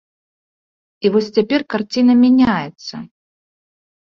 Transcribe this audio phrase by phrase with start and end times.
[1.05, 2.95] І вось цяпер карціна мяняецца.